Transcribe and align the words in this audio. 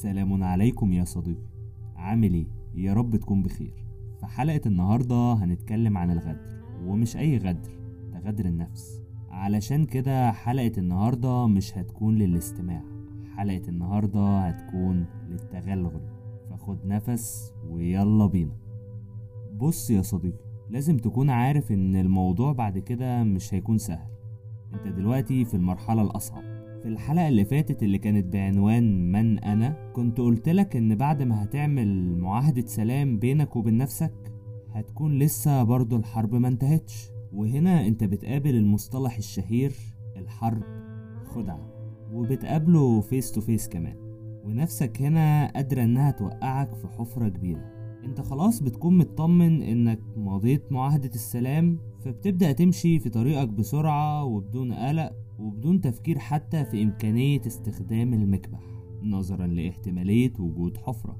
سلام 0.00 0.42
عليكم 0.42 0.92
يا 0.92 1.04
صديقي. 1.04 1.48
عامل 1.96 2.34
إيه؟ 2.34 2.46
يا 2.74 2.94
رب 2.94 3.16
تكون 3.16 3.42
بخير. 3.42 3.84
في 4.20 4.26
حلقة 4.26 4.60
النهاردة 4.66 5.32
هنتكلم 5.32 5.98
عن 5.98 6.10
الغدر 6.10 6.62
ومش 6.86 7.16
أي 7.16 7.38
غدر 7.38 7.70
ده 8.12 8.18
غدر 8.18 8.44
النفس. 8.44 9.02
علشان 9.30 9.84
كده 9.84 10.32
حلقة 10.32 10.72
النهاردة 10.78 11.46
مش 11.46 11.78
هتكون 11.78 12.18
للاستماع 12.18 12.82
حلقة 13.36 13.68
النهاردة 13.68 14.38
هتكون 14.38 15.04
للتغلغل. 15.28 16.00
فخد 16.50 16.86
نفس 16.86 17.54
ويلا 17.70 18.26
بينا. 18.26 18.56
بص 19.56 19.90
يا 19.90 20.02
صديقي 20.02 20.44
لازم 20.70 20.96
تكون 20.96 21.30
عارف 21.30 21.72
إن 21.72 21.96
الموضوع 21.96 22.52
بعد 22.52 22.78
كده 22.78 23.22
مش 23.22 23.54
هيكون 23.54 23.78
سهل. 23.78 24.10
أنت 24.74 24.88
دلوقتي 24.88 25.44
في 25.44 25.54
المرحلة 25.54 26.02
الأصعب. 26.02 26.60
في 26.82 26.88
الحلقة 26.88 27.28
اللي 27.28 27.44
فاتت 27.44 27.82
اللي 27.82 27.98
كانت 27.98 28.32
بعنوان 28.32 29.12
من 29.12 29.39
أنا 29.60 29.92
كنت 29.92 30.20
قلتلك 30.20 30.76
إن 30.76 30.94
بعد 30.94 31.22
ما 31.22 31.44
هتعمل 31.44 32.16
معاهدة 32.18 32.66
سلام 32.66 33.18
بينك 33.18 33.56
وبين 33.56 33.76
نفسك 33.76 34.12
هتكون 34.72 35.18
لسه 35.18 35.62
برضو 35.62 35.96
الحرب 35.96 36.34
ما 36.34 36.48
انتهتش. 36.48 37.10
وهنا 37.32 37.86
أنت 37.86 38.04
بتقابل 38.04 38.56
المصطلح 38.56 39.16
الشهير 39.16 39.72
الحرب 40.16 40.62
خدعة. 41.24 41.60
وبتقابله 42.12 43.00
face 43.00 43.32
to 43.32 43.40
face 43.40 43.68
كمان. 43.68 43.96
ونفسك 44.44 45.02
هنا 45.02 45.52
قادرة 45.52 45.84
إنها 45.84 46.10
توقعك 46.10 46.74
في 46.74 46.88
حفرة 46.88 47.28
كبيرة. 47.28 47.70
أنت 48.04 48.20
خلاص 48.20 48.62
بتكون 48.62 48.98
مطمن 48.98 49.62
إنك 49.62 50.00
مضيت 50.16 50.72
معاهدة 50.72 51.10
السلام 51.14 51.78
فبتبدأ 52.04 52.52
تمشي 52.52 52.98
في 52.98 53.08
طريقك 53.08 53.48
بسرعة 53.48 54.24
وبدون 54.24 54.72
قلق 54.72 55.12
وبدون 55.38 55.80
تفكير 55.80 56.18
حتى 56.18 56.64
في 56.64 56.82
إمكانية 56.82 57.40
استخدام 57.46 58.14
المكبح. 58.14 58.79
نظرا 59.02 59.46
لاحتمالية 59.46 60.32
وجود 60.38 60.76
حفرة. 60.76 61.16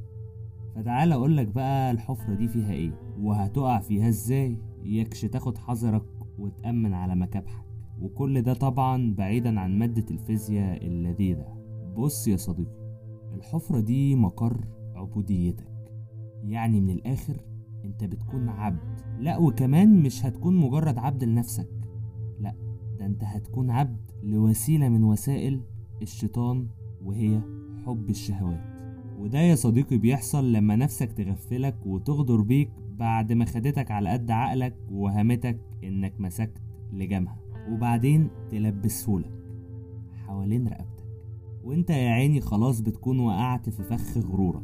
فتعال 0.75 1.13
أقولك 1.13 1.47
بقى 1.49 1.91
الحفرة 1.91 2.35
دي 2.35 2.49
فيها 2.49 2.73
إيه 2.73 3.01
وهتقع 3.21 3.79
فيها 3.81 4.09
إزاي. 4.09 4.59
يكش 4.85 5.21
تاخد 5.21 5.59
حذرك 5.59 6.05
وتأمن 6.39 6.95
على 6.95 7.15
مكابحك. 7.15 7.65
وكل 8.01 8.43
ده 8.43 8.55
طبعا 8.55 9.15
بعيدا 9.15 9.61
عن 9.61 9.79
مادة 9.79 10.05
الفيزياء 10.11 10.87
اللذيذة. 10.87 11.57
بص 11.97 12.29
يا 12.29 12.37
صديقي 12.37 12.81
الحفرة 13.35 13.81
دي 13.81 14.15
مقر 14.17 14.65
عبوديتك. 14.95 15.71
يعني 16.45 16.81
من 16.81 16.91
الآخر 16.91 17.41
أنت 17.85 18.05
بتكون 18.05 18.49
عبد. 18.49 19.01
لا 19.19 19.39
وكمان 19.39 20.03
مش 20.03 20.27
هتكون 20.27 20.57
مجرد 20.57 20.99
عبد 20.99 21.25
لنفسك. 21.25 21.69
لا 22.41 22.55
ده 22.99 23.07
أنت 23.07 23.25
هتكون 23.25 23.71
عبد 23.71 24.11
لوسيلة 24.23 24.89
من 24.89 25.05
وسائل 25.05 25.61
الشيطان 26.03 26.67
وهي 27.05 27.41
حب 27.87 28.11
الشهوات. 28.11 28.61
وده 29.19 29.39
يا 29.39 29.55
صديقي 29.55 29.99
بيحصل 29.99 30.53
لما 30.53 30.77
نفسك 30.77 31.13
تغفلك 31.13 31.87
وتغدر 31.87 32.41
بيك 32.41 32.71
بعد 32.99 33.33
ما 33.33 33.45
خدتك 33.45 33.91
على 33.91 34.11
قد 34.11 34.31
عقلك 34.31 34.77
وهمتك 34.91 35.61
إنك 35.85 36.21
مسكت 36.21 36.63
لجامها. 36.93 37.39
وبعدين 37.71 38.31
تلبسهولك 38.51 39.33
حوالين 40.27 40.69
رقبتك. 40.69 41.05
وإنت 41.65 41.91
يا 41.91 42.11
عيني 42.11 42.41
خلاص 42.41 42.81
بتكون 42.81 43.21
وقعت 43.21 43.69
في 43.69 43.83
فخ 43.83 44.19
غرورك. 44.19 44.63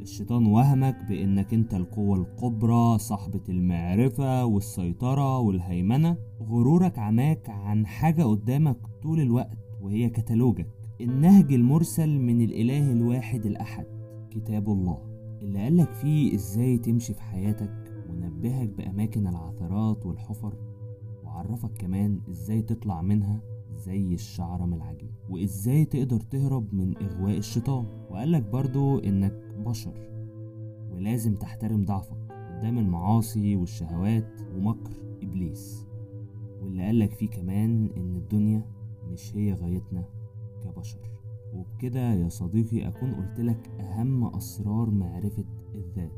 الشيطان 0.00 0.46
وهمك 0.46 0.96
بإنك 1.08 1.54
إنت 1.54 1.74
القوة 1.74 2.16
الكبرى 2.16 2.98
صاحبة 2.98 3.42
المعرفة 3.48 4.44
والسيطرة 4.44 5.38
والهيمنة. 5.38 6.16
غرورك 6.42 6.98
عماك 6.98 7.50
عن 7.50 7.86
حاجة 7.86 8.22
قدامك 8.22 8.76
طول 9.02 9.20
الوقت 9.20 9.58
وهي 9.80 10.08
كتالوجك. 10.10 10.77
النهج 11.00 11.52
المرسل 11.52 12.18
من 12.18 12.40
الإله 12.40 12.92
الواحد 12.92 13.46
الأحد 13.46 13.86
كتاب 14.30 14.68
الله 14.70 14.98
اللي 15.42 15.58
قالك 15.58 15.90
فيه 15.92 16.34
إزاي 16.34 16.78
تمشي 16.78 17.14
في 17.14 17.22
حياتك 17.22 18.04
ونبهك 18.10 18.68
بأماكن 18.68 19.26
العثرات 19.26 20.06
والحفر 20.06 20.54
وعرفك 21.24 21.70
كمان 21.78 22.20
إزاي 22.30 22.62
تطلع 22.62 23.02
منها 23.02 23.40
زي 23.76 24.14
الشعرة 24.14 24.64
من 24.64 24.74
العجين 24.74 25.10
وإزاي 25.30 25.84
تقدر 25.84 26.20
تهرب 26.20 26.74
من 26.74 26.96
إغواء 26.96 27.38
الشيطان. 27.38 27.86
وقالك 28.10 28.42
برضو 28.42 28.98
إنك 28.98 29.54
بشر 29.66 29.94
ولازم 30.92 31.34
تحترم 31.34 31.84
ضعفك 31.84 32.16
قدام 32.30 32.78
المعاصي 32.78 33.56
والشهوات 33.56 34.40
ومكر 34.56 34.92
إبليس. 35.22 35.86
واللي 36.62 36.82
قالك 36.86 37.12
فيه 37.12 37.28
كمان 37.28 37.90
إن 37.96 38.16
الدنيا 38.16 38.62
مش 39.12 39.36
هي 39.36 39.52
غايتنا 39.52 40.04
كبشر 40.70 40.98
وبكده 41.54 42.12
يا 42.12 42.28
صديقي 42.28 42.88
أكون 42.88 43.14
قلتلك 43.14 43.68
أهم 43.80 44.24
أسرار 44.24 44.90
معرفة 44.90 45.44
الذات 45.74 46.12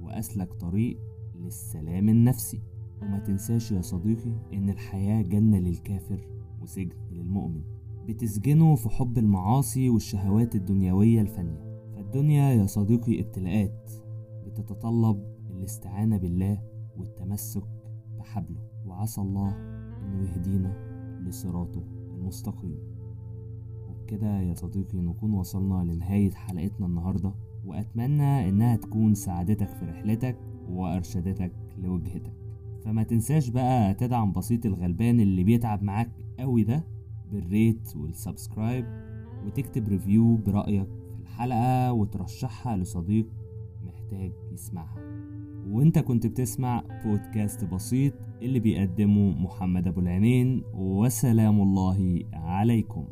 وأسلك 0.00 0.52
طريق 0.52 0.98
للسلام 1.34 2.08
النفسي. 2.08 2.62
وما 3.02 3.18
تنساش 3.18 3.72
يا 3.72 3.80
صديقي 3.80 4.32
إن 4.52 4.70
الحياة 4.70 5.22
جنة 5.22 5.58
للكافر 5.58 6.28
وسجن 6.62 6.96
للمؤمن. 7.12 7.62
بتسجنه 8.08 8.74
في 8.74 8.88
حب 8.88 9.18
المعاصي 9.18 9.90
والشهوات 9.90 10.54
الدنيوية 10.54 11.20
الفانية. 11.20 11.80
فالدنيا 11.94 12.52
يا 12.52 12.66
صديقي 12.66 13.20
ابتلاءات 13.20 13.92
بتتطلب 14.46 15.24
الاستعانة 15.50 16.16
بالله 16.16 16.62
والتمسك 16.96 17.64
بحبله. 18.18 18.60
وعسى 18.86 19.20
الله 19.20 19.48
إنه 20.04 20.30
يهدينا 20.30 20.76
لصراطه 21.20 21.84
المستقيم. 22.14 22.78
وبكده 24.06 24.40
يا 24.40 24.54
صديقي 24.54 24.98
نكون 24.98 25.32
وصلنا 25.32 25.92
لنهاية 25.92 26.30
حلقتنا 26.30 26.86
النهاردة 26.86 27.32
وأتمنى 27.64 28.48
إنها 28.48 28.76
تكون 28.76 29.14
ساعدتك 29.14 29.68
في 29.68 29.84
رحلتك 29.84 30.36
وأرشدتك 30.70 31.52
لوجهتك. 31.78 32.32
فما 32.84 33.02
تنساش 33.02 33.48
بقى 33.48 33.94
تدعم 33.94 34.32
بسيط 34.32 34.66
الغلبان 34.66 35.20
اللي 35.20 35.44
بيتعب 35.44 35.82
معاك 35.82 36.10
قوي 36.38 36.62
ده 36.64 36.84
بال 37.32 37.53
rate 37.53 37.96
وال 37.96 38.12
subscribe 38.12 38.84
وتكتب 39.46 39.88
review 39.88 40.36
برأيك 40.36 40.88
في 41.16 41.20
الحلقة 41.22 41.92
وترشحها 41.92 42.76
لصديق 42.76 43.26
محتاج 43.86 44.32
يسمعها. 44.52 45.02
وإنت 45.68 45.98
كنت 45.98 46.26
بتسمع 46.26 46.84
بودكاست 47.04 47.64
بسيط 47.64 48.12
اللي 48.42 48.60
بيقدمه 48.60 49.30
محمد 49.30 49.86
أبو 49.86 50.00
العينين 50.00 50.62
وسلام 50.74 51.60
الله 51.60 52.22
عليكم. 52.32 53.04